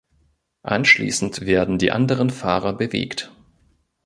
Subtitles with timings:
[0.63, 3.31] Anschließend werden die anderen Fahrer bewegt.